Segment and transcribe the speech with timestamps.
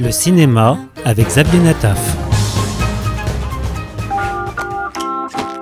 [0.00, 1.98] Le cinéma avec Xavier Nataf.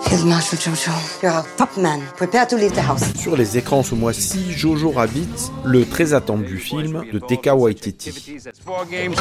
[0.09, 0.93] Here's Marshal Jojo.
[1.21, 2.03] You're a top man.
[2.17, 3.03] Prepare to leave the house.
[3.17, 8.39] Sur les écrans ce mois-ci, Jojo Rabbit, le très attendu film de Teka Waititi.
[8.65, 9.17] Four games,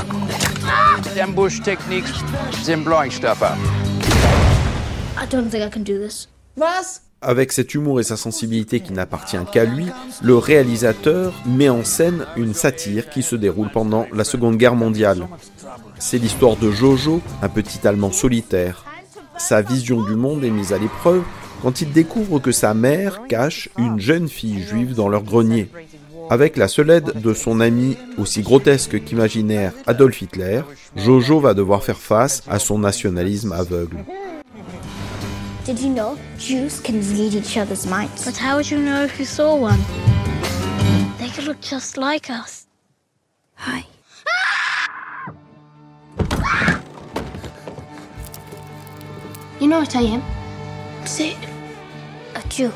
[1.19, 2.13] ambush techniques,
[2.65, 3.57] then blowing stuff up.
[5.19, 6.27] I don't think I can do this.
[6.55, 7.01] Was?
[7.21, 9.87] Avec cet humour et sa sensibilité qui n'appartient qu'à lui,
[10.21, 15.27] le réalisateur met en scène une satire qui se déroule pendant la Seconde Guerre mondiale.
[15.97, 18.85] C'est l'histoire de Jojo, un petit Allemand solitaire.
[19.37, 21.23] Sa vision du monde est mise à l'épreuve
[21.63, 25.69] quand il découvre que sa mère cache une jeune fille juive dans leur grenier.
[26.29, 30.61] Avec la seule aide de son ami aussi grotesque qu'imaginaire Adolf Hitler,
[30.95, 33.97] Jojo va devoir faire face à son nationalisme aveugle.
[35.67, 38.23] Did you know Jews can read each other's minds?
[38.23, 39.81] But how would you know if you saw one?
[41.17, 42.67] They could look just like us.
[43.55, 43.83] Hi.
[49.59, 50.23] You know what I am?
[51.05, 51.49] Say it.
[52.35, 52.71] A Jew.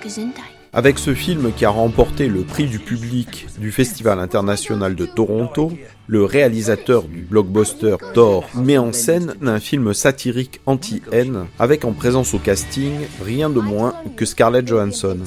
[0.00, 0.61] Gesundheit.
[0.74, 5.70] Avec ce film qui a remporté le prix du public du Festival international de Toronto,
[6.06, 12.32] le réalisateur du blockbuster Thor met en scène un film satirique anti-haine avec en présence
[12.32, 12.92] au casting
[13.22, 15.18] rien de moins que Scarlett Johansson.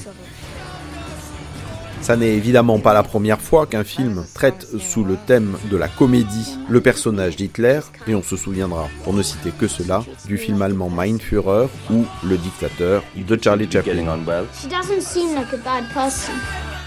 [2.00, 5.88] Ça n'est évidemment pas la première fois qu'un film traite sous le thème de la
[5.88, 10.62] comédie le personnage d'Hitler, et on se souviendra, pour ne citer que cela, du film
[10.62, 14.04] allemand Mein Führer ou Le dictateur de Charlie Chaplin.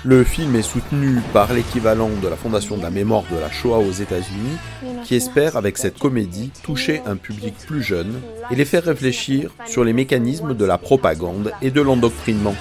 [0.05, 3.79] Le film est soutenu par l'équivalent de la Fondation de la mémoire de la Shoah
[3.79, 4.57] aux États-Unis,
[5.03, 9.83] qui espère avec cette comédie toucher un public plus jeune et les faire réfléchir sur
[9.83, 12.55] les mécanismes de la propagande et de l'endoctrinement.